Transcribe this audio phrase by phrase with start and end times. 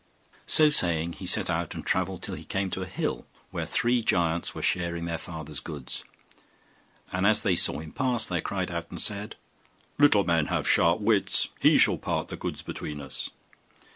[0.47, 4.01] So saying he set out and travelled till he came to a hill, where three
[4.01, 6.03] giants were sharing their father's goods;
[7.11, 9.35] and as they saw him pass they cried out and said,
[9.99, 13.29] 'Little men have sharp wits; he shall part the goods between us.